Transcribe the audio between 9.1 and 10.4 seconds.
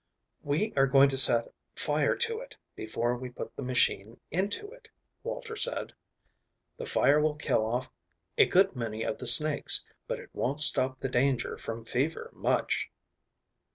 the snakes, but it